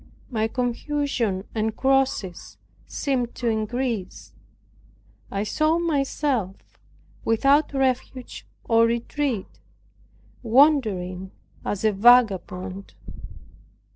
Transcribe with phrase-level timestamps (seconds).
[0.31, 2.57] My confusion and crosses
[2.87, 4.33] seemed to increase.
[5.29, 6.79] I saw myself,
[7.23, 9.59] without refuge or retreat,
[10.41, 11.29] wandering
[11.63, 12.95] as a vagabond.